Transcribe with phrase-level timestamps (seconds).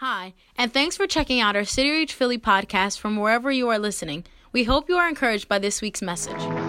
[0.00, 3.80] Hi, and thanks for checking out our City Reach Philly podcast from wherever you are
[3.80, 4.22] listening.
[4.52, 6.67] We hope you are encouraged by this week's message.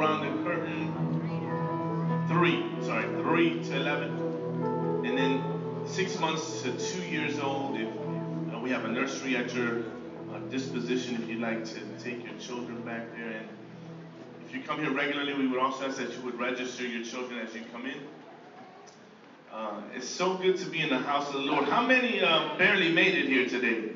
[0.00, 0.96] Around the curtain.
[2.28, 5.04] 3, sorry, 3 to 11.
[5.04, 5.42] And then
[5.86, 7.88] 6 months to 2 years old, if
[8.54, 9.80] uh, we have a nursery at your
[10.32, 13.28] uh, disposition if you'd like to take your children back there.
[13.28, 13.48] And
[14.46, 17.38] if you come here regularly, we would also ask that you would register your children
[17.40, 18.00] as you come in.
[19.52, 21.66] Uh, it's so good to be in the house of the Lord.
[21.66, 23.90] How many uh, barely made it here today?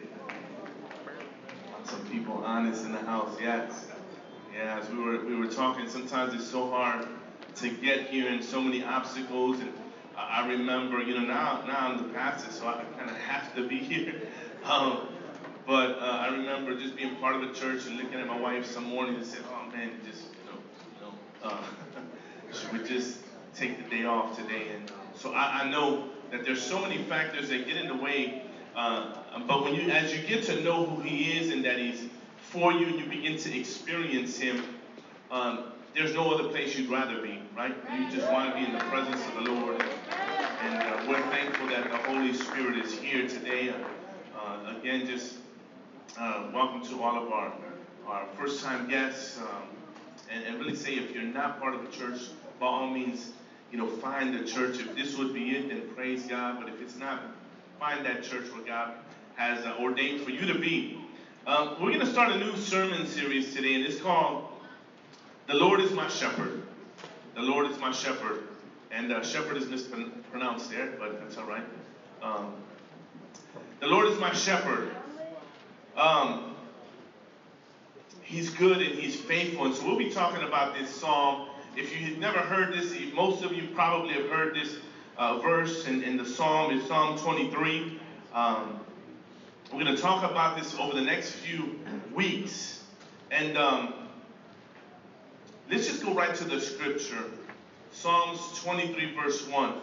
[1.85, 3.94] Some people honest in the house, yes.
[4.55, 7.07] Yeah, as we were we were talking, sometimes it's so hard
[7.57, 9.59] to get here and so many obstacles.
[9.59, 9.73] And
[10.17, 13.67] I remember, you know, now now I'm the pastor, so I kind of have to
[13.67, 14.15] be here.
[14.63, 15.09] Um,
[15.67, 18.65] but uh, I remember just being part of the church and looking at my wife
[18.65, 20.59] some morning and said, "Oh man, just you know,
[20.95, 21.65] you know, uh,
[22.55, 23.19] should we just
[23.55, 27.49] take the day off today?" And so I, I know that there's so many factors
[27.49, 28.43] that get in the way.
[28.77, 29.15] Uh,
[29.47, 32.07] but when you, as you get to know who He is and that He's
[32.55, 34.63] for you, and you begin to experience Him,
[35.33, 37.75] um, there's no other place you'd rather be, right?
[37.99, 39.83] You just want to be in the presence of the Lord.
[40.63, 43.75] And uh, we're thankful that the Holy Spirit is here today.
[44.39, 45.39] Uh, again, just
[46.17, 47.53] uh, welcome to all of our,
[48.07, 49.41] our first time guests.
[49.41, 49.65] Um,
[50.31, 52.21] and, and really say, if you're not part of the church,
[52.61, 53.33] by all means,
[53.73, 54.79] you know, find the church.
[54.79, 56.61] If this would be it, then praise God.
[56.61, 57.21] But if it's not,
[57.81, 58.93] find that church where God
[59.35, 61.04] has uh, ordained for you to be.
[61.47, 64.47] Um, we're going to start a new sermon series today, and it's called
[65.47, 66.63] The Lord is My Shepherd.
[67.35, 68.45] The Lord is My Shepherd.
[68.91, 71.65] And uh, shepherd is mispronounced there, but that's all right.
[72.23, 72.55] Um,
[73.81, 74.95] the Lord is my shepherd.
[75.97, 76.55] Um,
[78.23, 79.67] he's good and he's faithful.
[79.67, 81.49] And so we'll be talking about this psalm.
[81.77, 84.77] If you've never heard this, most of you probably have heard this
[85.19, 86.73] uh, verse in, in the psalm.
[86.73, 88.01] It's Psalm 23.
[88.33, 88.84] Um,
[89.73, 91.79] we're going to talk about this over the next few
[92.15, 92.83] weeks.
[93.31, 93.95] And um,
[95.71, 97.25] let's just go right to the scripture.
[97.93, 99.75] Psalms 23, verse 1.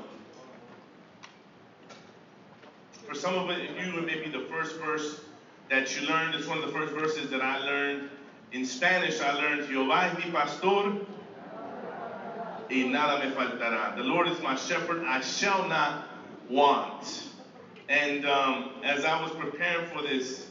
[3.07, 5.21] For some of you, it may be the first verse
[5.69, 6.35] that you learned.
[6.35, 8.09] It's one of the first verses that I learned.
[8.51, 11.05] In Spanish, I learned, Jehová es mi pastor
[12.71, 13.95] y nada me faltará.
[13.95, 16.07] The Lord is my shepherd, I shall not
[16.49, 17.30] want.
[17.91, 20.47] And um, as I was preparing for this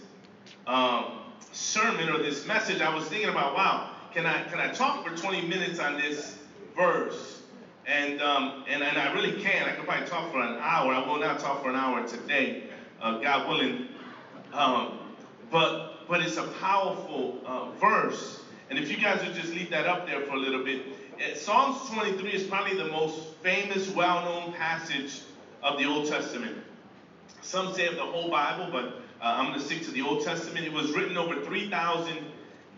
[0.67, 1.21] um,
[1.53, 5.17] sermon or this message, I was thinking about, wow, can I can I talk for
[5.17, 6.37] 20 minutes on this
[6.77, 7.41] verse?
[7.87, 9.67] And um, and and I really can.
[9.67, 10.93] I could probably talk for an hour.
[10.93, 12.65] I will not talk for an hour today,
[13.01, 13.89] uh, God willing.
[14.53, 14.99] Um,
[15.51, 18.43] but but it's a powerful uh, verse.
[18.69, 20.83] And if you guys would just leave that up there for a little bit,
[21.19, 25.23] it, Psalms 23 is probably the most famous, well-known passage
[25.63, 26.59] of the Old Testament.
[27.43, 28.85] Some say of the whole Bible, but
[29.21, 30.67] uh, I'm going to stick to the Old Testament.
[30.67, 32.19] It was written over 3,000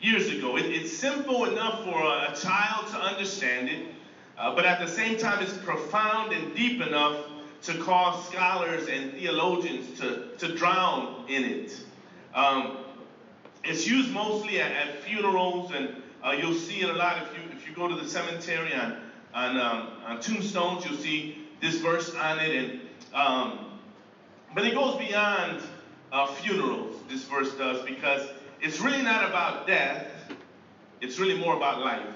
[0.01, 0.57] years ago.
[0.57, 3.87] It, it's simple enough for a, a child to understand it,
[4.39, 7.17] uh, but at the same time, it's profound and deep enough
[7.63, 11.81] to cause scholars and theologians to, to drown in it.
[12.35, 12.79] Um,
[13.65, 15.95] it's used mostly at, at funerals, and
[16.25, 18.97] uh, you'll see it a lot if you if you go to the cemetery on
[19.35, 20.85] on, um, on tombstones.
[20.85, 22.81] You'll see this verse on it, and
[23.15, 23.72] um,
[24.55, 25.63] but it goes beyond
[26.13, 26.97] uh, funerals.
[27.09, 28.29] This verse does because
[28.61, 30.07] it's really not about death.
[31.01, 32.07] It's really more about life.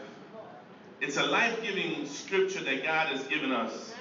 [1.01, 3.93] It's a life-giving scripture that God has given us.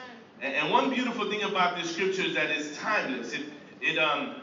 [0.42, 3.34] And, and one beautiful thing about this scripture is that it's timeless.
[3.34, 3.46] It
[3.82, 4.36] it um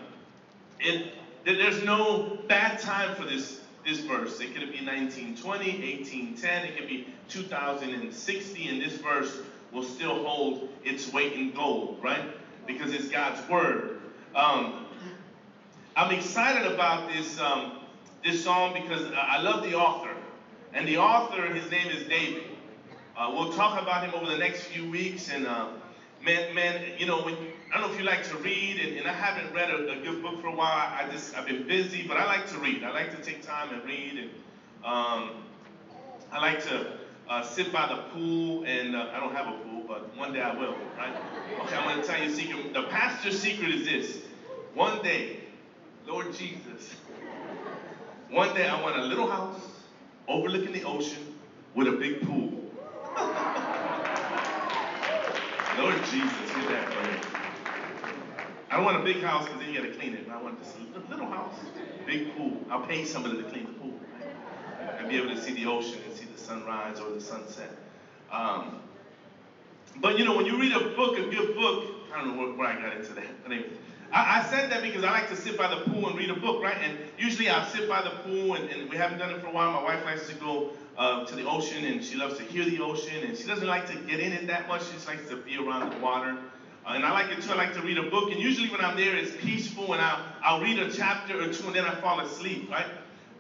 [0.80, 1.14] it
[1.44, 4.40] there's no bad time for this this verse.
[4.40, 9.40] It could be 1920, 1810, it could be 2060, and this verse
[9.72, 12.24] will still hold its weight in gold, right?
[12.66, 14.00] Because it's God's word.
[14.34, 14.86] Um,
[15.96, 17.80] I'm excited about this um,
[18.24, 20.14] this psalm because I love the author,
[20.72, 22.44] and the author, his name is David.
[23.16, 25.68] Uh, we'll talk about him over the next few weeks, and uh,
[26.24, 27.34] man, man, you know, when
[27.72, 29.96] I don't know if you like to read, and, and I haven't read a, a,
[30.02, 30.72] good book for a while.
[30.72, 32.84] I, I, just I've been busy, but I like to read.
[32.84, 34.30] I like to take time and read, and
[34.84, 35.30] um,
[36.30, 36.92] I like to
[37.28, 38.64] uh, sit by the pool.
[38.64, 41.14] And uh, I don't have a pool, but one day I will, right?
[41.60, 42.72] Okay, I'm going to tell you a secret.
[42.72, 44.22] The pastor's secret is this:
[44.74, 45.40] one day,
[46.06, 46.96] Lord Jesus,
[48.30, 49.82] one day I want a little house
[50.28, 51.34] overlooking the ocean
[51.74, 52.52] with a big pool.
[55.78, 57.20] Lord Jesus, hear that prayer.
[58.70, 60.26] I don't want a big house because then you got to clean it.
[60.30, 60.74] I want this
[61.10, 61.56] little house,
[62.06, 62.56] big pool.
[62.70, 63.94] I'll pay somebody to clean the pool.
[64.18, 64.98] Right?
[64.98, 67.70] And be able to see the ocean and see the sunrise or the sunset.
[68.30, 68.80] Um,
[70.00, 72.68] but you know, when you read a book, a good book, I don't know where,
[72.68, 73.26] I got into that.
[73.46, 73.66] Anyway,
[74.12, 76.36] I, I, said that because I like to sit by the pool and read a
[76.36, 76.76] book, right?
[76.82, 79.52] And usually I'll sit by the pool, and, and we haven't done it for a
[79.52, 79.72] while.
[79.72, 82.80] My wife likes to go uh, to the ocean, and she loves to hear the
[82.80, 84.84] ocean, and she doesn't like to get in it that much.
[84.86, 86.36] She just likes to be around the water.
[86.84, 87.52] Uh, and I like it too.
[87.52, 90.24] I like to read a book, and usually when I'm there, it's peaceful, and I'll,
[90.42, 92.86] I'll read a chapter or two, and then I fall asleep, right?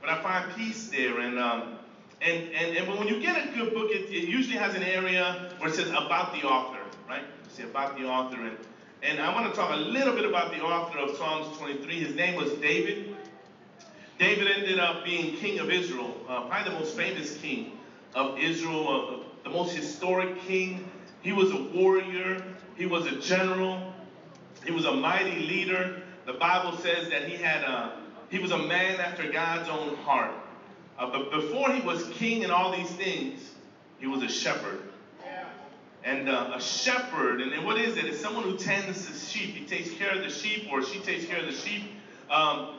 [0.00, 1.78] But I find peace there, and um,
[2.22, 5.52] and, and, and when you get a good book, it, it usually has an area
[5.58, 7.22] where it says about the author, right?
[7.22, 8.56] You Say about the author, and
[9.02, 12.04] and I want to talk a little bit about the author of Psalms 23.
[12.04, 13.16] His name was David.
[14.16, 17.80] David ended up being king of Israel, uh, probably the most famous king
[18.14, 20.88] of Israel, uh, the most historic king.
[21.20, 22.44] He was a warrior,
[22.76, 23.92] he was a general,
[24.64, 26.02] he was a mighty leader.
[26.26, 27.98] The Bible says that he had a,
[28.30, 30.32] he was a man after God's own heart.
[31.02, 33.50] Uh, but before he was king and all these things,
[33.98, 34.80] he was a shepherd.
[36.04, 38.04] And uh, a shepherd, and what is it?
[38.04, 39.56] It's someone who tends the sheep.
[39.56, 41.90] He takes care of the sheep, or she takes care of the sheep.
[42.30, 42.76] Um,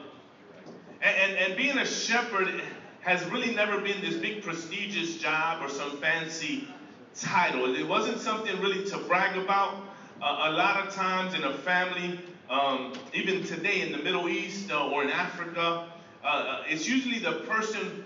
[1.01, 2.61] and, and, and being a shepherd
[3.01, 6.69] has really never been this big prestigious job or some fancy
[7.13, 7.75] title.
[7.75, 9.75] It wasn't something really to brag about.
[10.21, 14.71] Uh, a lot of times in a family, um, even today in the Middle East
[14.71, 15.89] uh, or in Africa,
[16.23, 18.05] uh, uh it's usually the person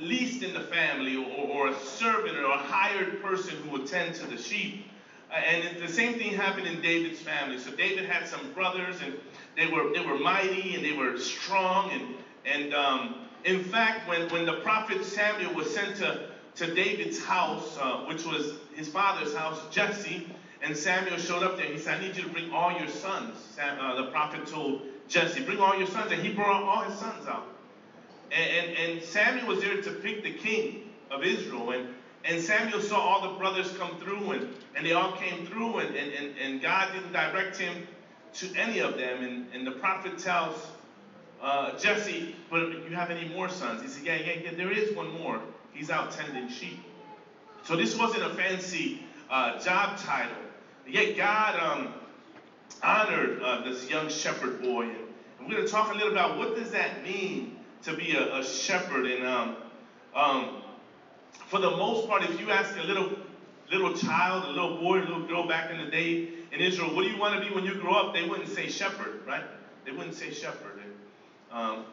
[0.00, 4.14] least in the family or, or, a servant or a hired person who would tend
[4.16, 4.84] to the sheep.
[5.30, 7.58] Uh, and the same thing happened in David's family.
[7.58, 9.14] So David had some brothers, and
[9.56, 11.90] they were they were mighty and they were strong.
[11.90, 12.14] And
[12.44, 13.14] and um,
[13.44, 18.24] in fact, when when the prophet Samuel was sent to to David's house, uh, which
[18.24, 20.28] was his father's house, Jesse,
[20.62, 21.66] and Samuel showed up there.
[21.66, 24.82] He said, "I need you to bring all your sons." Sam, uh, the prophet told
[25.08, 27.55] Jesse, "Bring all your sons," and he brought all his sons out.
[28.32, 31.70] And, and, and Samuel was there to pick the king of Israel.
[31.70, 31.88] And,
[32.24, 35.94] and Samuel saw all the brothers come through, and, and they all came through, and,
[35.94, 37.86] and, and, God didn't direct him
[38.34, 39.22] to any of them.
[39.22, 40.70] And, and the prophet tells
[41.40, 43.82] uh, Jesse, But you have any more sons?
[43.82, 45.40] He said, Yeah, yeah, yeah, there is one more.
[45.72, 46.80] He's out tending sheep.
[47.62, 50.36] So this wasn't a fancy uh, job title.
[50.88, 51.94] Yet God um,
[52.82, 54.84] honored uh, this young shepherd boy.
[54.84, 57.55] And we're going to talk a little about what does that mean
[57.86, 59.06] to be a, a shepherd.
[59.06, 59.56] And um,
[60.14, 60.62] um,
[61.46, 63.10] for the most part, if you ask a little
[63.70, 67.02] little child, a little boy, a little girl back in the day in Israel, what
[67.02, 68.14] do you want to be when you grow up?
[68.14, 69.42] They wouldn't say shepherd, right?
[69.84, 70.80] They wouldn't say shepherd.
[70.82, 70.92] And,
[71.50, 71.84] um,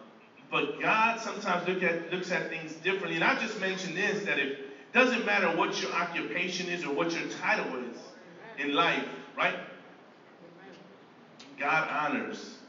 [0.51, 3.15] but God sometimes look at, looks at things differently.
[3.15, 7.19] And I just mentioned this that it doesn't matter what your occupation is or what
[7.19, 7.97] your title is
[8.59, 9.55] in life, right?
[11.57, 12.59] God honors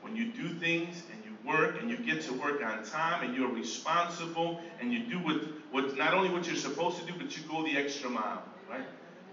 [0.00, 1.02] when you do things
[1.44, 5.36] work and you get to work on time and you're responsible and you do what,
[5.70, 8.84] what not only what you're supposed to do, but you go the extra mile, right?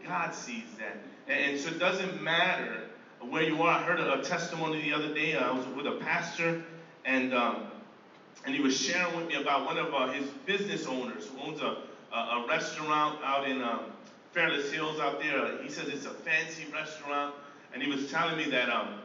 [0.06, 0.98] God sees that.
[1.28, 2.82] And, and so it doesn't matter
[3.20, 3.80] where you are.
[3.80, 5.36] I heard a, a testimony the other day.
[5.36, 6.62] I was with a pastor
[7.06, 7.68] and um,
[8.46, 11.62] and he was sharing with me about one of uh, his business owners who owns
[11.62, 11.78] a,
[12.12, 13.92] a, a restaurant out in um,
[14.32, 15.62] Fairless Hills out there.
[15.62, 17.34] He says it's a fancy restaurant,
[17.74, 18.96] and he was telling me that um,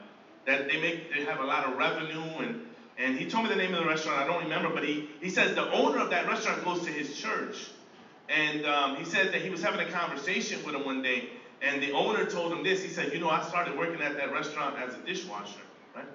[0.47, 2.67] that they make they have a lot of revenue and
[2.99, 4.19] and he told me the name of the restaurant.
[4.19, 7.13] I don't remember, but he, he says the owner of that restaurant goes to his
[7.19, 7.71] church.
[8.29, 11.25] And um, he said that he was having a conversation with him one day,
[11.63, 12.83] and the owner told him this.
[12.83, 15.61] He said, You know, I started working at that restaurant as a dishwasher,
[15.95, 16.07] right?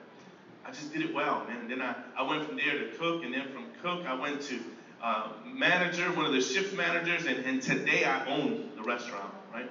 [0.65, 1.61] I just did it well, man.
[1.61, 4.41] And then I, I went from there to cook, and then from cook, I went
[4.41, 4.59] to
[5.01, 9.67] uh, manager, one of the shift managers, and, and today I own the restaurant, right?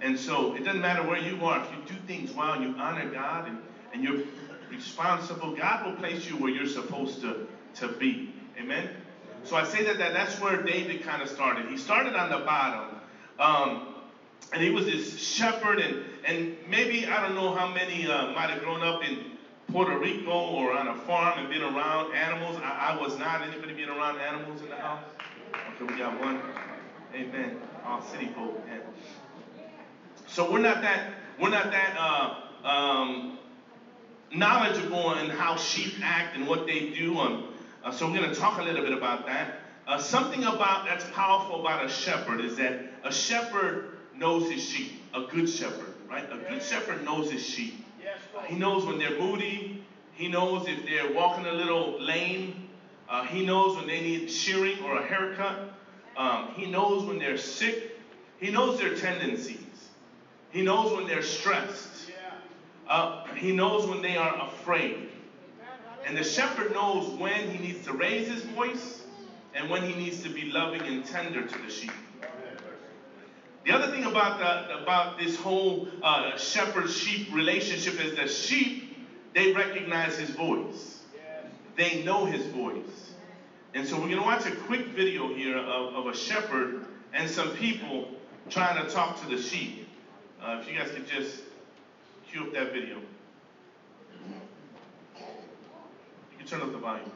[0.00, 2.70] And so it doesn't matter where you are, if you do things well and you
[2.78, 3.58] honor God and,
[3.92, 4.14] and you're
[4.70, 5.54] responsible.
[5.54, 8.32] God will place you where you're supposed to, to be.
[8.58, 8.88] Amen?
[9.44, 11.66] So I say that, that that's where David kind of started.
[11.66, 12.96] He started on the bottom.
[13.38, 13.94] Um,
[14.52, 18.50] and he was this shepherd, and, and maybe, I don't know how many uh, might
[18.50, 19.32] have grown up in
[19.68, 22.56] Puerto Rico or on a farm and been around animals.
[22.62, 23.42] I, I was not.
[23.42, 25.04] Anybody been around animals in the house?
[25.76, 26.40] Okay, we got one.
[27.14, 27.60] Amen.
[27.84, 28.66] All city folk.
[28.66, 28.80] Man.
[30.26, 33.38] So we're not that, we're not that uh, um,
[34.32, 37.18] knowledgeable on how sheep act and what they do.
[37.18, 39.60] Um, uh, so we're going to talk a little bit about that.
[39.86, 45.02] Uh, something about that's powerful about a shepherd is that a shepherd knows his sheep.
[45.14, 46.24] A good shepherd, right?
[46.30, 47.84] A good shepherd knows his sheep.
[48.46, 49.84] He knows when they're moody.
[50.12, 52.68] He knows if they're walking a little lame.
[53.08, 55.74] Uh, he knows when they need shearing or a haircut.
[56.16, 57.98] Um, he knows when they're sick.
[58.38, 59.88] He knows their tendencies.
[60.50, 61.99] He knows when they're stressed.
[62.90, 65.08] Uh, he knows when they are afraid.
[66.04, 69.04] And the shepherd knows when he needs to raise his voice
[69.54, 71.92] and when he needs to be loving and tender to the sheep.
[73.64, 79.52] The other thing about the, about this whole uh, shepherd-sheep relationship is that sheep they
[79.52, 81.04] recognize his voice.
[81.76, 83.12] They know his voice.
[83.72, 87.30] And so we're going to watch a quick video here of, of a shepherd and
[87.30, 88.08] some people
[88.48, 89.88] trying to talk to the sheep.
[90.42, 91.42] Uh, if you guys could just
[92.30, 92.98] cue up that video.
[95.18, 97.10] You can turn up the volume.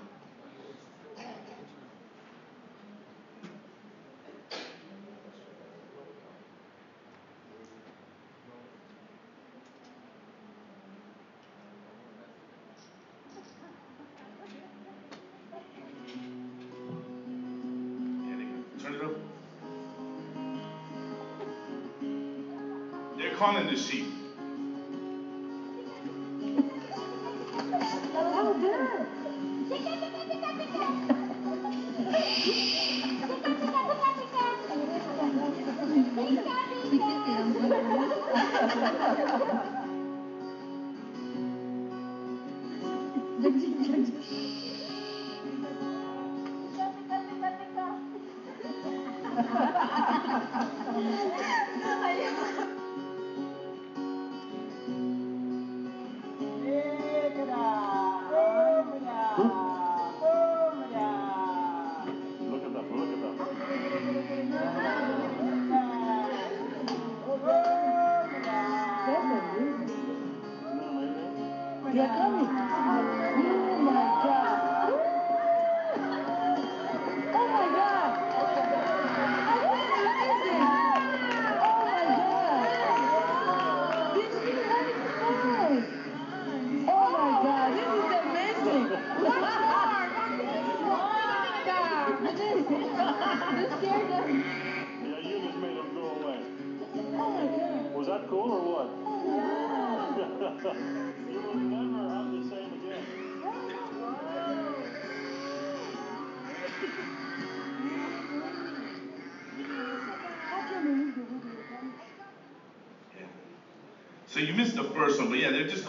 [23.37, 24.24] Calling the sheep.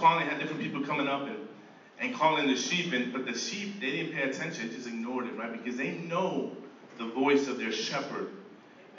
[0.05, 1.47] Calling, had different people coming up and,
[1.97, 5.35] and calling the sheep, and but the sheep, they didn't pay attention, just ignored it,
[5.35, 5.51] right?
[5.51, 6.51] Because they know
[6.99, 8.27] the voice of their shepherd.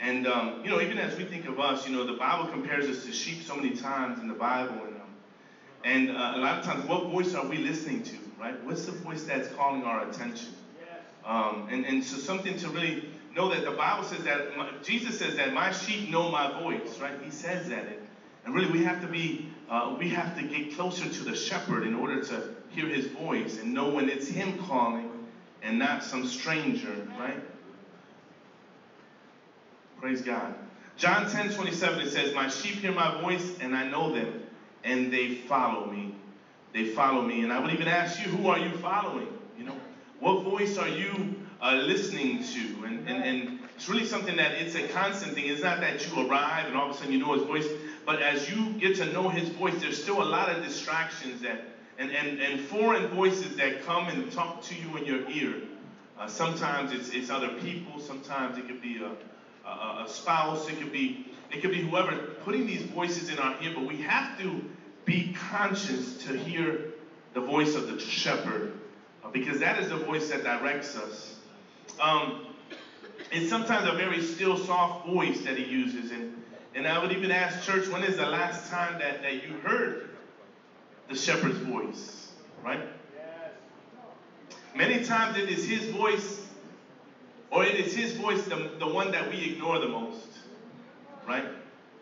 [0.01, 2.89] And, um, you know, even as we think of us, you know, the Bible compares
[2.89, 4.83] us to sheep so many times in the Bible.
[4.83, 5.09] And, um,
[5.85, 8.61] and uh, a lot of times, what voice are we listening to, right?
[8.65, 10.55] What's the voice that's calling our attention?
[11.25, 15.17] Um, and, and so something to really know that the Bible says that, my, Jesus
[15.17, 17.15] says that my sheep know my voice, right?
[17.23, 17.85] He says that.
[18.47, 21.83] And really, we have to be, uh, we have to get closer to the shepherd
[21.83, 25.11] in order to hear his voice and know when it's him calling
[25.61, 27.41] and not some stranger, right?
[29.99, 30.53] Praise God.
[30.95, 34.41] John 10 27, it says, My sheep hear my voice, and I know them,
[34.85, 36.15] and they follow me.
[36.71, 37.43] They follow me.
[37.43, 39.27] And I would even ask you, who are you following?
[39.57, 39.75] You know,
[40.21, 42.85] what voice are you uh, listening to?
[42.85, 45.47] And, and, and it's really something that it's a constant thing.
[45.47, 47.69] It's not that you arrive and all of a sudden you know his voice,
[48.07, 51.59] but as you get to know his voice, there's still a lot of distractions that
[51.99, 55.55] and, and, and foreign voices that come and talk to you in your ear.
[56.17, 60.79] Uh, sometimes it's, it's other people, sometimes it could be a, a, a spouse, it
[60.79, 64.39] could be it could be whoever putting these voices in our ear, but we have
[64.39, 64.63] to
[65.03, 66.79] be conscious to hear
[67.33, 68.71] the voice of the shepherd
[69.25, 71.39] uh, because that is the voice that directs us.
[71.99, 72.47] Um,
[73.31, 76.41] it's sometimes a very still, soft voice that he uses, and
[76.77, 80.09] and I would even ask church, when is the last time that, that you heard
[81.07, 82.79] the shepherd's voice, right?
[84.75, 86.53] Many times it is his voice,
[87.49, 90.37] or it is his voice, the, the one that we ignore the most,
[91.27, 91.45] right?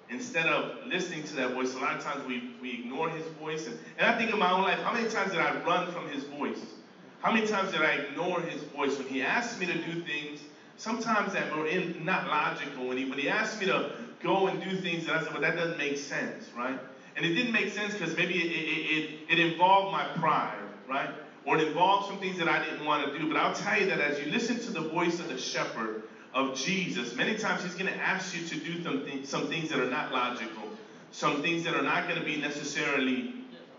[0.10, 3.67] Instead of listening to that voice, a lot of times we, we ignore his voice.
[3.67, 6.05] And, and I think in my own life, how many times did I run from
[6.05, 6.75] his voice?
[7.22, 10.46] How many times did I ignore his voice when he asked me to do things,
[10.75, 12.88] sometimes that were in, not logical?
[12.88, 13.82] When he, when he asked me to
[14.25, 16.77] go and do things, And I said, well, that doesn't make sense, right?
[17.15, 21.12] And it didn't make sense because maybe it, it, it, it involved my pride, right?
[21.46, 23.27] Or it involved some things that I didn't want to do.
[23.27, 25.94] But I'll tell you that as you listen to the voice of the shepherd,
[26.34, 29.70] of Jesus, many times he's going to ask you to do some, th- some things
[29.70, 30.70] that are not logical,
[31.12, 33.25] some things that are not going to be necessarily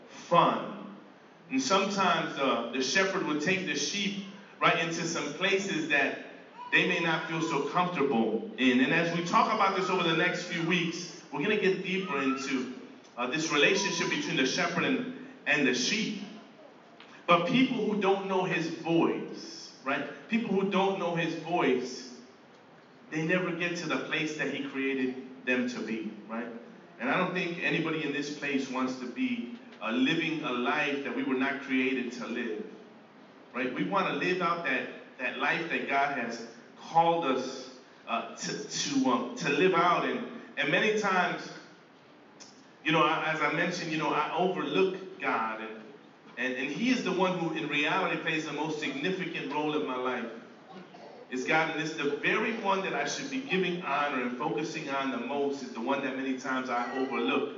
[0.09, 0.63] fun.
[1.51, 4.13] And sometimes uh, the shepherd would take the sheep
[4.61, 6.13] right into some places that
[6.73, 8.81] they may not feel so comfortable in.
[8.81, 11.85] And as we talk about this over the next few weeks, we're going to get
[11.85, 12.75] deeper into
[13.17, 15.15] uh, this relationship between the shepherd and,
[15.47, 16.23] and the sheep.
[17.27, 20.07] But people who don't know his voice, right?
[20.29, 22.11] People who don't know his voice,
[23.11, 26.49] they never get to the place that he created them to be, right?
[27.01, 31.05] And I don't think anybody in this place wants to be uh, living a life
[31.05, 32.65] that we were not created to live,
[33.55, 33.73] right?
[33.75, 36.47] We want to live out that, that life that God has
[36.93, 37.71] called us
[38.09, 40.09] uh, to, to, um, to live out.
[40.09, 40.21] And,
[40.57, 41.49] and many times,
[42.85, 45.61] you know, as I mentioned, you know, I overlook God.
[45.61, 45.71] And,
[46.39, 49.87] and, and He is the one who, in reality, plays the most significant role in
[49.87, 50.27] my life.
[51.29, 54.89] Is God, and it's the very one that I should be giving honor and focusing
[54.91, 57.55] on the most, is the one that many times I overlook.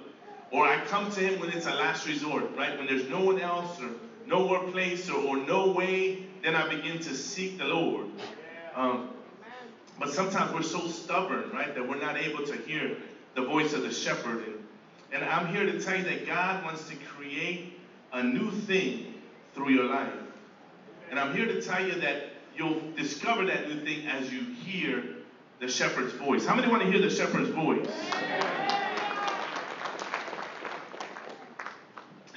[0.50, 2.78] Or I come to Him when it's a last resort, right?
[2.78, 3.90] When there's no one else or
[4.26, 8.06] nowhere place or, or no way, then I begin to seek the Lord.
[8.74, 9.10] Um,
[9.98, 12.96] but sometimes we're so stubborn, right, that we're not able to hear
[13.34, 14.44] the voice of the shepherd.
[14.44, 14.54] And,
[15.12, 17.78] and I'm here to tell you that God wants to create
[18.12, 19.14] a new thing
[19.54, 20.12] through your life.
[21.10, 25.02] And I'm here to tell you that you'll discover that new thing as you hear
[25.60, 26.46] the shepherd's voice.
[26.46, 27.88] How many want to hear the shepherd's voice?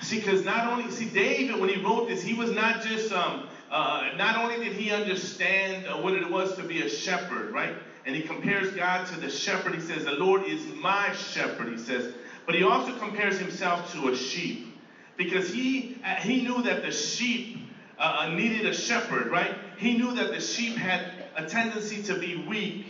[0.02, 3.48] See, because not only, see, David, when he wrote this, he was not just, um,
[3.72, 7.74] uh, not only did he understand uh, what it was to be a shepherd, right?
[8.06, 9.74] And he compares God to the shepherd.
[9.74, 12.10] He says, The Lord is my shepherd, he says.
[12.46, 14.68] But he also compares himself to a sheep
[15.16, 17.58] because he, uh, he knew that the sheep
[17.98, 19.54] uh, uh, needed a shepherd, right?
[19.78, 21.02] He knew that the sheep had
[21.36, 22.84] a tendency to be weak,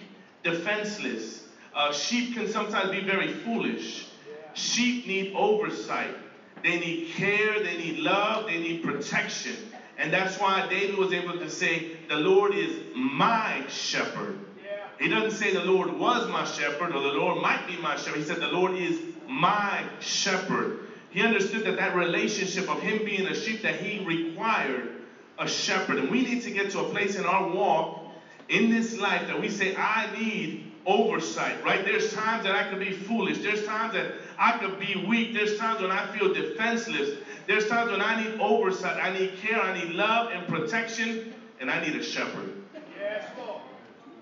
[0.43, 1.43] defenseless.
[1.75, 4.07] Uh, sheep can sometimes be very foolish.
[4.53, 6.15] Sheep need oversight.
[6.63, 9.55] They need care, they need love, they need protection.
[10.01, 14.36] And that's why David was able to say, The Lord is my shepherd.
[14.99, 18.17] He doesn't say the Lord was my shepherd or the Lord might be my shepherd.
[18.17, 20.80] He said, The Lord is my shepherd.
[21.12, 24.89] He understood that that relationship of him being a sheep, that he required
[25.38, 25.99] a shepherd.
[25.99, 28.12] And we need to get to a place in our walk
[28.49, 31.86] in this life that we say, I need oversight, right?
[31.86, 33.39] There's times that I could be foolish.
[33.39, 35.34] There's times that I could be weak.
[35.34, 37.17] There's times when I feel defenseless.
[37.48, 38.98] There's times when I need oversight.
[39.02, 39.60] I need care.
[39.60, 41.34] I need love and protection.
[41.60, 42.54] And I need a shepherd.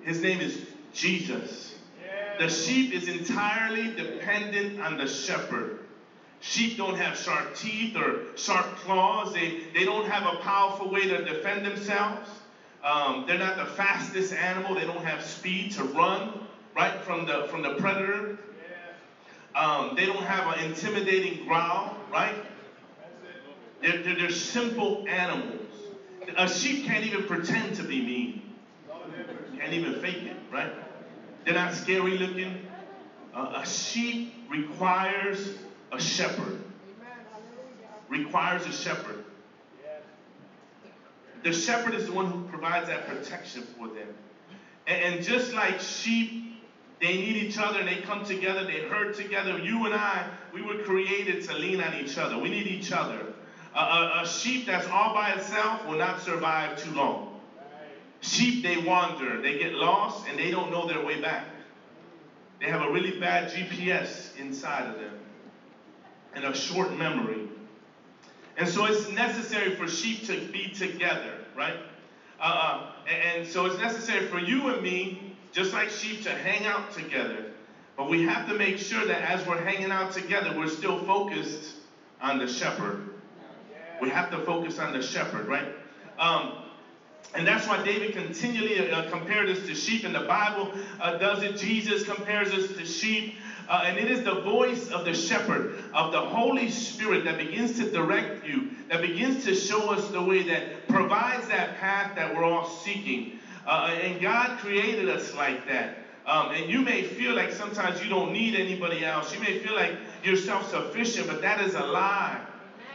[0.01, 1.75] His name is Jesus.
[2.39, 5.79] The sheep is entirely dependent on the shepherd.
[6.41, 9.33] Sheep don't have sharp teeth or sharp claws.
[9.33, 12.29] They, they don't have a powerful way to defend themselves.
[12.81, 14.75] Um, they're not the fastest animal.
[14.75, 16.45] They don't have speed to run
[16.79, 18.37] right from the from the predator.
[19.53, 22.35] Um, they don't have an intimidating growl, right?
[23.81, 25.59] They're, they're, they're simple animals.
[26.37, 28.55] A sheep can't even pretend to be mean.
[29.57, 30.71] Can't even fake it, right?
[31.43, 32.65] They're not scary looking.
[33.33, 35.55] Uh, a sheep requires
[35.91, 36.61] a shepherd.
[38.07, 39.25] Requires a shepherd.
[41.43, 44.07] The shepherd is the one who provides that protection for them.
[44.87, 46.48] And, and just like sheep,
[46.99, 49.57] they need each other they come together, they herd together.
[49.57, 52.37] You and I, we were created to lean on each other.
[52.37, 53.33] We need each other.
[53.73, 57.39] A, a, a sheep that's all by itself will not survive too long.
[58.21, 61.45] Sheep, they wander, they get lost, and they don't know their way back.
[62.59, 65.13] They have a really bad GPS inside of them
[66.33, 67.39] and a short memory.
[68.57, 71.77] And so it's necessary for sheep to be together, right?
[72.39, 76.91] Uh, and so it's necessary for you and me, just like sheep, to hang out
[76.91, 77.45] together.
[77.97, 81.75] But we have to make sure that as we're hanging out together, we're still focused
[82.21, 83.09] on the shepherd.
[84.01, 85.67] We have to focus on the shepherd, right?
[86.17, 86.53] Um,
[87.35, 91.43] and that's why David continually uh, compared us to sheep, and the Bible uh, does
[91.43, 91.57] it.
[91.57, 93.35] Jesus compares us to sheep.
[93.67, 97.77] Uh, and it is the voice of the shepherd, of the Holy Spirit that begins
[97.77, 102.33] to direct you, that begins to show us the way, that provides that path that
[102.33, 103.33] we're all seeking.
[103.65, 105.89] Uh, and God created us like that.
[106.25, 109.33] Um, and you may feel like sometimes you don't need anybody else.
[109.33, 109.93] You may feel like
[110.23, 112.39] you're self sufficient, but that is a lie.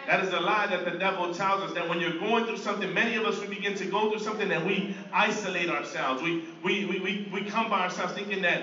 [0.06, 2.92] That is a lie that the devil tells us that when you're going through something,
[2.92, 6.22] many of us, we begin to go through something and we isolate ourselves.
[6.22, 8.62] We, we, we, we, we come by ourselves thinking that,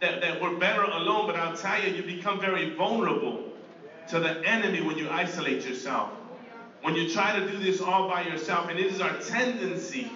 [0.00, 3.40] that, that we're better alone, but I'll tell you, you become very vulnerable
[4.08, 6.08] to the enemy when you isolate yourself.
[6.82, 10.08] When you try to do this all by yourself, and it is our tendency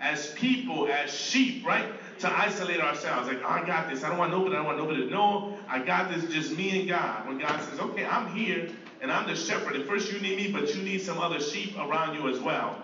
[0.00, 1.86] as people, as sheep, right,
[2.20, 3.28] to isolate ourselves.
[3.28, 4.02] Like, oh, I got this.
[4.02, 4.54] I don't want nobody.
[4.54, 5.54] I don't want nobody to know.
[5.68, 6.24] I got this.
[6.32, 7.28] Just me and God.
[7.28, 8.68] When God says, "Okay, I'm here,"
[9.00, 9.76] and I'm the shepherd.
[9.76, 12.82] At first, you need me, but you need some other sheep around you as well.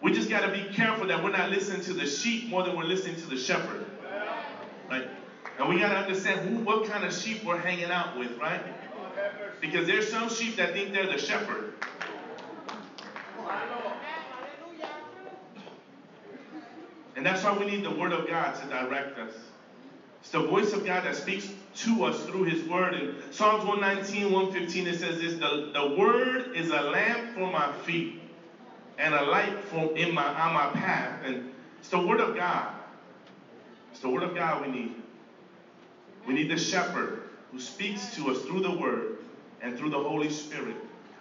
[0.00, 2.76] We just got to be careful that we're not listening to the sheep more than
[2.76, 3.86] we're listening to the shepherd.
[4.90, 5.08] Right?
[5.58, 8.60] And we got to understand who, what kind of sheep we're hanging out with, right?
[9.60, 11.72] Because there's some sheep that think they're the shepherd.
[17.24, 19.32] And that's why we need the Word of God to direct us.
[20.20, 22.92] It's the voice of God that speaks to us through His Word.
[22.92, 27.72] In Psalms 119, 115, it says this the, the Word is a lamp for my
[27.72, 28.20] feet
[28.98, 31.24] and a light for in my on my path.
[31.24, 32.74] And it's the Word of God.
[33.90, 34.94] It's the Word of God we need.
[36.26, 39.16] We need the shepherd who speaks to us through the Word
[39.62, 40.76] and through the Holy Spirit.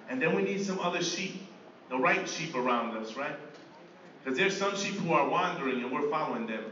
[0.09, 1.47] And then we need some other sheep,
[1.87, 3.37] the right sheep around us, right?
[4.23, 6.63] Because there's some sheep who are wandering and we're following them.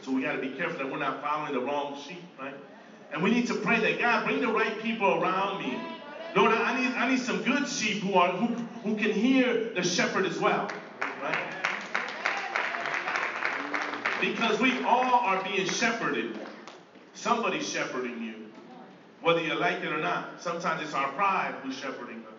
[0.00, 2.54] So we got to be careful that we're not following the wrong sheep, right?
[3.12, 5.78] And we need to pray that God bring the right people around me.
[6.34, 9.82] Lord, I need I need some good sheep who are who, who can hear the
[9.82, 10.70] shepherd as well,
[11.22, 11.36] right?
[14.20, 16.38] Because we all are being shepherded.
[17.14, 18.34] Somebody's shepherding you,
[19.20, 20.40] whether you like it or not.
[20.40, 22.38] Sometimes it's our pride who's shepherding us.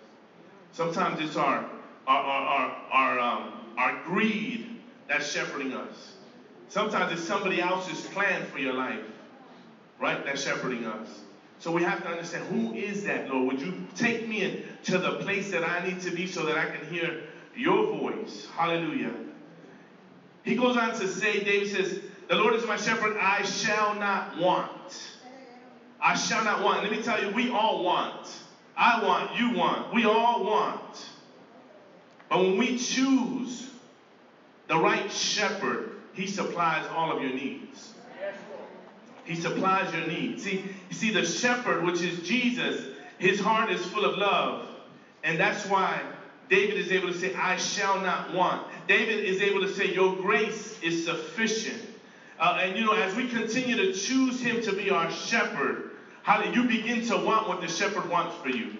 [0.72, 1.70] Sometimes it's our
[2.08, 4.66] our our our, our um, our greed
[5.08, 6.16] that's shepherding us.
[6.68, 9.04] Sometimes it's somebody else's plan for your life,
[10.00, 10.24] right?
[10.26, 11.24] That's shepherding us.
[11.60, 13.46] So we have to understand who is that, Lord?
[13.46, 16.66] Would you take me to the place that I need to be so that I
[16.66, 17.14] can hear
[17.56, 18.48] your voice?
[18.56, 19.14] Hallelujah.
[20.44, 24.38] He goes on to say, David says, The Lord is my shepherd, I shall not
[24.40, 25.18] want.
[26.00, 26.82] I shall not want.
[26.82, 28.42] Let me tell you, we all want.
[28.76, 31.11] I want, you want, we all want.
[32.32, 33.70] But when we choose
[34.68, 37.94] the right shepherd, he supplies all of your needs.
[39.26, 40.42] He supplies your needs.
[40.44, 42.86] See, you see, the shepherd, which is Jesus,
[43.18, 44.66] his heart is full of love.
[45.26, 46.02] And that's why
[46.48, 48.66] David is able to say, I shall not want.
[48.88, 51.82] David is able to say, Your grace is sufficient.
[52.40, 55.92] Uh, and you know, as we continue to choose him to be our shepherd,
[56.24, 58.78] how do you begin to want what the shepherd wants for you?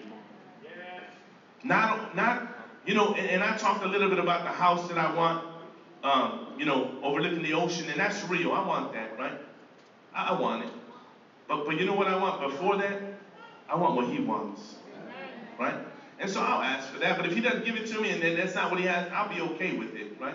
[1.62, 4.98] Not, not, you know, and, and I talked a little bit about the house that
[4.98, 5.44] I want
[6.02, 8.52] um, you know, overlooking the ocean, and that's real.
[8.52, 9.38] I want that, right?
[10.14, 10.72] I, I, want it.
[11.46, 13.00] But but you know what I want before that?
[13.68, 14.76] I want what he wants.
[15.58, 15.76] Right?
[16.18, 17.16] And so I'll ask for that.
[17.16, 19.08] But if he doesn't give it to me and then that's not what he has,
[19.12, 20.34] I'll be okay with it, right?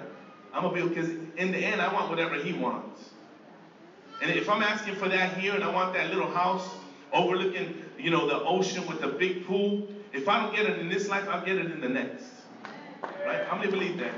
[0.54, 3.10] I'm gonna be because in the end I want whatever he wants.
[4.22, 6.68] And if I'm asking for that here and I want that little house
[7.12, 10.90] overlooking, you know, the ocean with the big pool, if I don't get it in
[10.90, 12.37] this life, I'll get it in the next.
[13.28, 13.44] Right?
[13.44, 14.14] How many believe that?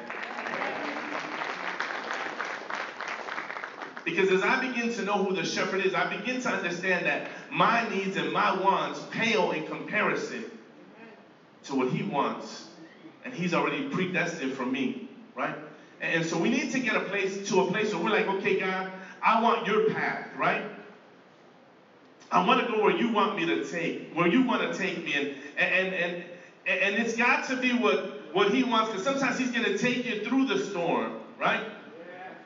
[4.06, 7.32] Because as I begin to know who the shepherd is, I begin to understand that
[7.50, 10.44] my needs and my wants pale in comparison
[11.64, 12.70] to what he wants.
[13.26, 15.56] And he's already predestined for me, right?
[16.02, 18.60] And so we need to get a place to a place where we're like, okay,
[18.60, 18.92] God,
[19.24, 20.66] I want your path, right?
[22.32, 25.04] I want to go where you want me to take, where you want to take
[25.04, 25.16] me.
[25.16, 26.24] And and and
[26.68, 30.06] and it's got to be what, what he wants, because sometimes he's going to take
[30.06, 31.64] you through the storm, right?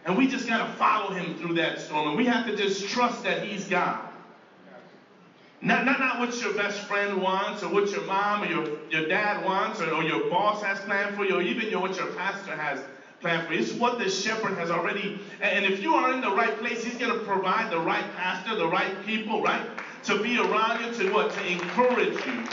[0.05, 2.09] And we just got to follow him through that storm.
[2.09, 4.09] And we have to just trust that he's God.
[5.61, 9.07] Not, not, not what your best friend wants, or what your mom or your, your
[9.07, 12.07] dad wants, or, or your boss has planned for you, or even your, what your
[12.07, 12.83] pastor has
[13.21, 13.61] planned for you.
[13.61, 15.21] It's what the shepherd has already.
[15.39, 18.55] And if you are in the right place, he's going to provide the right pastor,
[18.57, 19.65] the right people, right?
[20.03, 21.31] To be around you, to what?
[21.31, 22.43] To encourage you.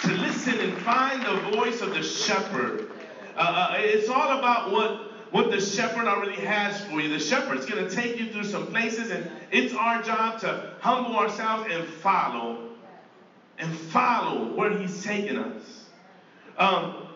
[0.00, 2.90] To listen and find the voice of the shepherd.
[3.36, 7.08] Uh, uh, it's all about what what the shepherd already has for you.
[7.08, 11.16] The shepherd's going to take you through some places, and it's our job to humble
[11.16, 12.70] ourselves and follow,
[13.58, 15.90] and follow where he's taking us.
[16.58, 17.06] Um,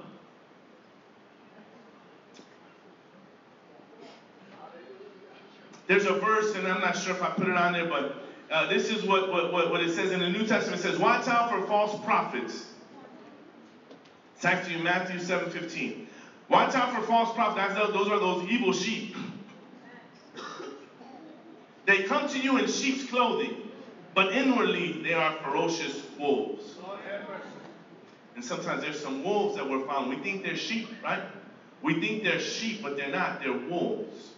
[5.88, 8.68] there's a verse, and I'm not sure if I put it on there, but uh,
[8.68, 10.78] this is what, what, what it says in the New Testament.
[10.78, 12.73] It says, watch out for false prophets.
[14.44, 16.06] It's actually Matthew 7 15.
[16.50, 17.76] Watch out for false prophets.
[17.76, 19.16] Those are those evil sheep.
[21.86, 23.56] They come to you in sheep's clothing,
[24.14, 26.74] but inwardly they are ferocious wolves.
[28.34, 30.18] And sometimes there's some wolves that we're following.
[30.18, 31.22] We think they're sheep, right?
[31.80, 33.40] We think they're sheep, but they're not.
[33.40, 34.33] They're wolves.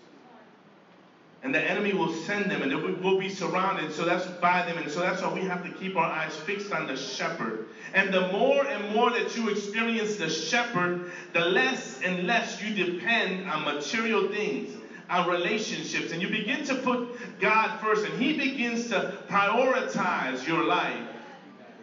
[1.42, 3.92] And the enemy will send them, and we'll be surrounded.
[3.92, 6.72] So that's by them, and so that's why we have to keep our eyes fixed
[6.72, 7.66] on the shepherd.
[7.92, 12.75] And the more and more that you experience the shepherd, the less and less you
[12.75, 14.77] depend on material things,
[15.09, 20.64] on relationships, and you begin to put God first, and He begins to prioritize your
[20.64, 21.07] life.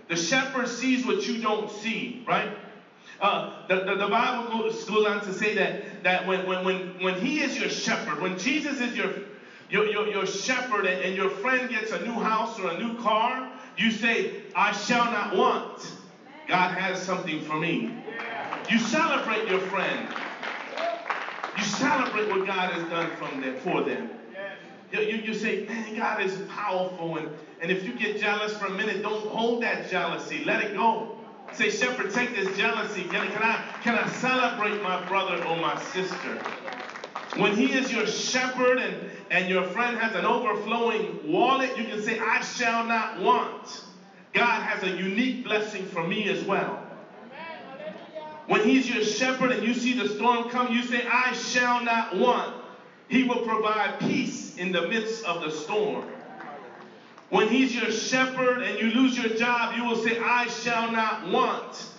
[0.10, 2.58] The shepherd sees what you don't see, right?
[3.20, 7.02] Uh, the, the, the, Bible goes, goes on to say that, that when, when, when,
[7.02, 9.13] when he is your shepherd, when Jesus is your,
[9.73, 13.49] your, your, your shepherd and, your friend gets a new house or a new car,
[13.75, 15.95] you say, I shall not want.
[16.47, 17.89] God has something for me.
[18.69, 20.13] You celebrate your friend.
[21.57, 24.12] You celebrate what God has done from them, for them.
[24.91, 27.17] You, you, you say, man, God is powerful.
[27.17, 27.27] And,
[27.59, 30.43] and if you get jealous for a minute, don't hold that jealousy.
[30.45, 31.07] Let it go.
[31.51, 33.05] Say, shepherd, take this jealousy.
[33.05, 36.38] Can, can, I, can I celebrate my brother or my sister?
[37.38, 42.02] When he is your shepherd and, and your friend has an overflowing wallet, you can
[42.02, 43.86] say, I shall not want.
[44.34, 46.80] God has a unique blessing for me as well.
[48.46, 52.17] When he's your shepherd and you see the storm come, you say, I shall not
[52.17, 52.56] want.
[53.08, 56.06] He will provide peace in the midst of the storm.
[57.30, 61.28] When he's your shepherd and you lose your job, you will say, I shall not
[61.28, 61.89] want.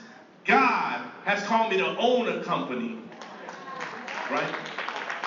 [0.44, 2.99] God has called me to own a company.
[4.31, 4.63] Right?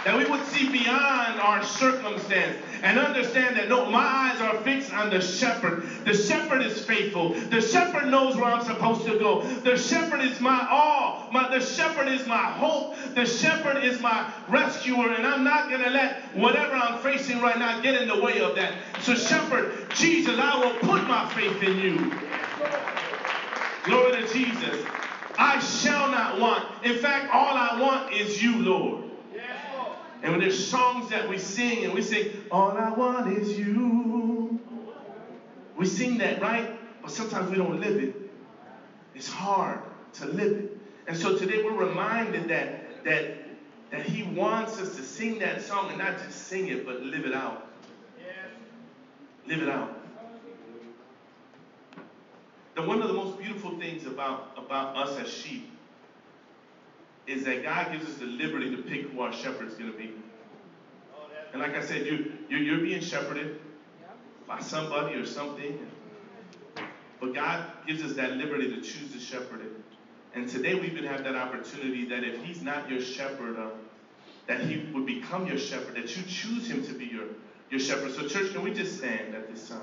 [0.08, 4.90] That we would see beyond our circumstance and understand that no, my eyes are fixed
[4.94, 5.76] on the shepherd.
[6.06, 7.34] The shepherd is faithful.
[7.50, 9.42] The shepherd knows where I'm supposed to go.
[9.64, 11.14] The shepherd is my all.
[11.30, 12.94] My, the shepherd is my hope.
[13.16, 17.58] The shepherd is my rescuer, and I'm not going to let whatever I'm facing right
[17.58, 18.76] now get in the way of that.
[19.02, 22.00] So, shepherd, Jesus, I will put my faith in you.
[23.84, 24.78] Glory to Jesus.
[25.38, 26.64] I shall not want.
[26.82, 29.07] In fact, all I want is you, Lord.
[30.22, 34.60] And when there's songs that we sing and we sing, All I want is you.
[35.76, 36.78] We sing that, right?
[37.02, 38.32] But sometimes we don't live it.
[39.14, 39.80] It's hard
[40.14, 40.78] to live it.
[41.08, 43.38] And so today we're reminded that that
[43.92, 47.26] that he wants us to sing that song and not just sing it, but live
[47.26, 47.68] it out.
[49.46, 49.94] Live it out.
[52.76, 55.77] The one of the most beautiful things about, about us as sheep
[57.28, 60.14] is that God gives us the liberty to pick who our shepherd's going to be.
[61.52, 63.60] And like I said, you, you, you're being shepherded
[64.48, 65.78] by somebody or something.
[67.20, 69.62] But God gives us that liberty to choose to shepherd.
[70.36, 73.70] And today we even have that opportunity that if He's not your shepherd, uh,
[74.48, 77.26] that He would become your shepherd, that you choose Him to be your,
[77.70, 78.12] your shepherd.
[78.12, 79.82] So, church, can we just stand at this time?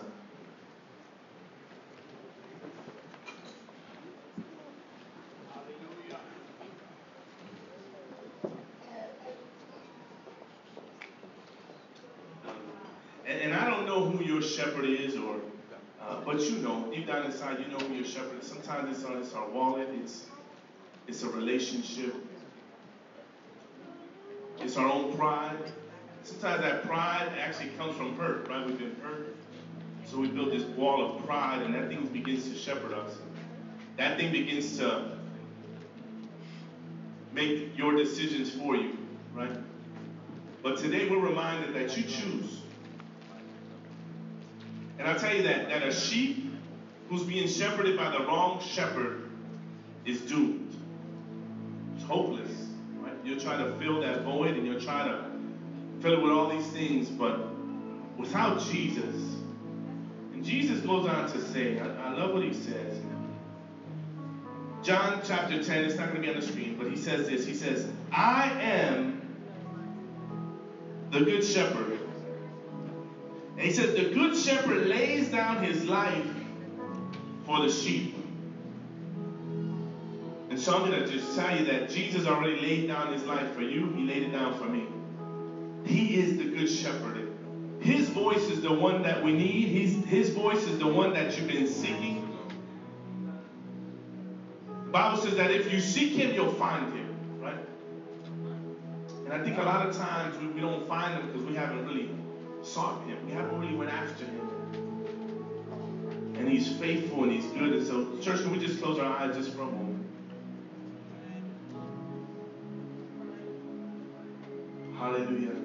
[14.54, 15.36] shepherd is, or
[16.00, 18.46] uh, but you know, deep down inside, you know who your shepherd is.
[18.46, 20.26] Sometimes it's, it's our wallet, it's
[21.06, 22.14] it's a relationship,
[24.60, 25.58] it's our own pride.
[26.22, 28.66] Sometimes that pride actually comes from hurt, right?
[28.66, 29.36] We've been hurt.
[30.06, 33.16] So we build this wall of pride, and that thing begins to shepherd us.
[33.98, 35.18] That thing begins to
[37.32, 38.96] make your decisions for you,
[39.34, 39.50] right?
[40.62, 42.62] But today we're reminded that you choose.
[44.98, 46.53] And I tell you that, that a sheep
[47.08, 49.28] who's being shepherded by the wrong shepherd
[50.04, 50.74] is doomed.
[51.96, 52.68] It's hopeless.
[52.98, 53.12] Right?
[53.24, 55.24] You're trying to fill that void and you're trying to
[56.00, 57.48] fill it with all these things, but
[58.16, 59.36] without Jesus,
[60.32, 63.00] and Jesus goes on to say, I, I love what he says.
[64.82, 67.46] John chapter 10, it's not going to be on the screen, but he says this.
[67.46, 69.22] He says, I am
[71.10, 71.98] the good shepherd.
[73.56, 76.26] And he says, The good shepherd lays down his life
[77.44, 78.14] for the sheep.
[80.50, 83.52] And so I'm going to just tell you that Jesus already laid down his life
[83.54, 84.86] for you, he laid it down for me.
[85.84, 87.28] He is the good shepherd.
[87.80, 89.68] His voice is the one that we need.
[89.68, 92.26] His, his voice is the one that you've been seeking.
[94.86, 97.08] The Bible says that if you seek him, you'll find him,
[97.40, 97.58] right?
[99.24, 101.84] And I think a lot of times we, we don't find him because we haven't
[101.84, 102.08] really
[102.62, 103.18] sought him.
[103.26, 104.93] We haven't really went after him.
[106.44, 107.72] And he's faithful and he's good.
[107.72, 110.04] And so, church, can we just close our eyes just for a moment?
[114.94, 115.56] Hallelujah.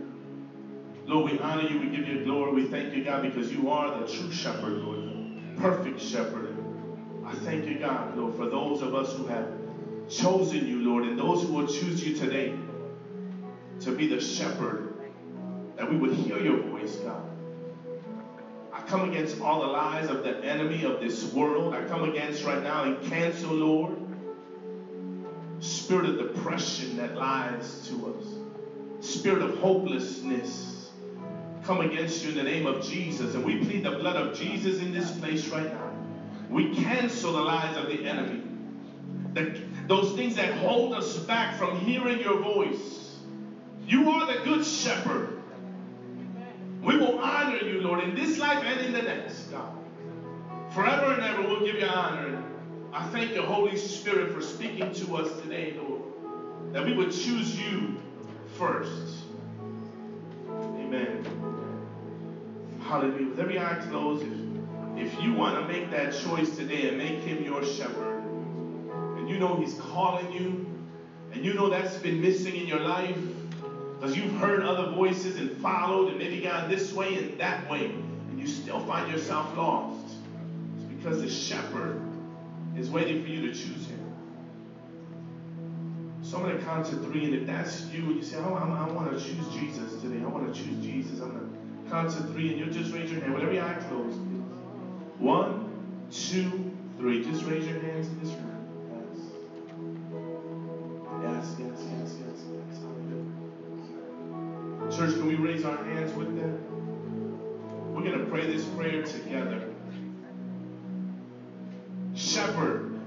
[1.05, 1.81] Lord, we honor you.
[1.81, 2.53] We give you glory.
[2.53, 6.55] We thank you, God, because you are the true shepherd, Lord, perfect shepherd.
[7.25, 9.51] I thank you, God, Lord, for those of us who have
[10.07, 12.57] chosen you, Lord, and those who will choose you today
[13.81, 14.93] to be the shepherd
[15.75, 17.29] that we would hear your voice, God.
[18.89, 21.75] Come against all the lies of the enemy of this world.
[21.75, 23.95] I come against right now and cancel, Lord,
[25.59, 28.39] spirit of depression that lies to us,
[28.99, 30.91] spirit of hopelessness.
[31.65, 33.35] Come against you in the name of Jesus.
[33.35, 35.91] And we plead the blood of Jesus in this place right now.
[36.49, 38.41] We cancel the lies of the enemy.
[39.35, 43.19] The, those things that hold us back from hearing your voice.
[43.85, 45.18] You are the good shepherd.
[47.29, 49.71] Honor you, Lord, in this life and in the next, God.
[50.71, 52.43] Forever and ever, we'll give you honor.
[52.91, 56.01] I thank the Holy Spirit for speaking to us today, Lord,
[56.73, 57.97] that we would choose you
[58.57, 59.25] first.
[60.49, 61.23] Amen.
[62.81, 63.29] Hallelujah.
[63.29, 67.19] With every eye closed, if, if you want to make that choice today and make
[67.19, 68.23] him your shepherd,
[69.17, 70.65] and you know he's calling you,
[71.31, 73.17] and you know that's been missing in your life,
[73.99, 77.87] because you've heard other voices and followed and maybe gone this way and that way,
[77.87, 80.15] and you still find yourself lost.
[80.77, 81.99] It's because the shepherd
[82.77, 83.99] is waiting for you to choose him.
[86.21, 88.53] So I'm going to count to three, and if that's you, and you say, oh,
[88.53, 91.49] I, I want to choose Jesus today, I want to choose Jesus, I'm going
[91.85, 94.39] to count to three, and you'll just raise your hand, whatever your eye closed, please.
[95.17, 95.69] One,
[96.11, 97.23] two, three.
[97.23, 98.58] Just raise your hands in this room.
[104.99, 107.95] Church, can we raise our hands with them?
[107.95, 109.63] We're going to pray this prayer together.
[112.15, 112.99] Shepherd.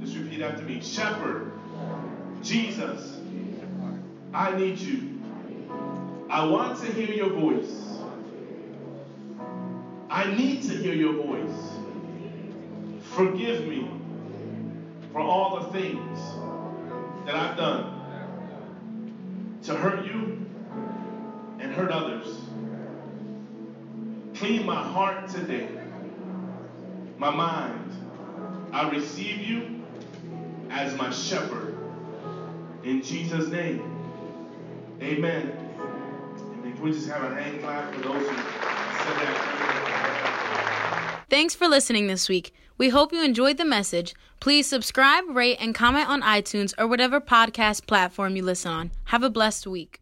[0.00, 0.80] Just repeat after me.
[0.80, 1.52] Shepherd.
[2.40, 3.20] Jesus.
[4.32, 5.20] I need you.
[6.30, 7.98] I want to hear your voice.
[10.08, 11.78] I need to hear your voice.
[13.02, 13.86] Forgive me
[15.12, 16.18] for all the things
[17.26, 18.00] that I've done
[19.64, 20.39] to hurt you
[21.70, 22.26] and hurt others.
[24.34, 25.68] Clean my heart today,
[27.16, 27.92] my mind.
[28.72, 29.84] I receive you
[30.70, 31.76] as my shepherd.
[32.82, 33.82] In Jesus' name,
[35.00, 35.52] amen.
[35.52, 36.72] Amen.
[36.74, 39.36] Can we just have a hand clap for those who said that?
[41.28, 42.52] Thanks for listening this week.
[42.78, 44.14] We hope you enjoyed the message.
[44.40, 48.90] Please subscribe, rate, and comment on iTunes or whatever podcast platform you listen on.
[49.04, 49.99] Have a blessed week.